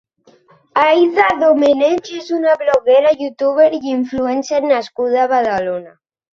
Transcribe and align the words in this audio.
Aida 0.83 1.27
Domènech 1.41 2.09
és 2.21 2.33
una 2.39 2.57
bloguera, 2.63 3.13
youtuber 3.21 3.71
i 3.81 3.83
influencer 3.95 4.65
nascuda 4.75 5.25
a 5.29 5.33
Badalona. 5.39 5.99